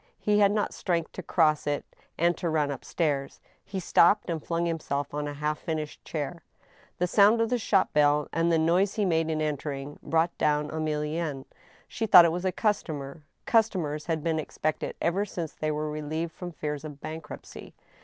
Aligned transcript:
He 0.19 0.39
had 0.39 0.51
not 0.51 0.73
strength 0.73 1.11
to 1.11 1.21
cross 1.21 1.67
it 1.67 1.85
and 2.17 2.35
to 2.37 2.49
run 2.49 2.71
up 2.71 2.81
sUirs. 2.83 3.37
He 3.63 3.79
stopped 3.79 4.31
and 4.31 4.43
flung 4.43 4.65
himself 4.65 5.13
on 5.13 5.27
a 5.27 5.35
half 5.35 5.59
finished 5.59 6.03
chair. 6.03 6.41
The 6.97 7.05
sound 7.05 7.39
of 7.39 7.51
the 7.51 7.59
shop 7.59 7.93
bell, 7.93 8.27
and 8.33 8.51
the 8.51 8.57
noise 8.57 8.95
he 8.95 9.05
made 9.05 9.29
in 9.29 9.43
entering,, 9.43 9.99
brought 10.01 10.35
down 10.39 10.69
Emilienne. 10.71 11.45
She 11.87 12.07
thought 12.07 12.25
it 12.25 12.31
was 12.31 12.45
a 12.45 12.51
customer. 12.51 13.21
Customers 13.45 14.07
had 14.07 14.23
been 14.23 14.39
expected 14.39 14.95
ever 15.03 15.23
since 15.23 15.53
they 15.53 15.69
were 15.69 15.91
relieved 15.91 16.31
from 16.31 16.51
fears 16.51 16.83
of 16.83 16.99
bankruptcy. 16.99 17.75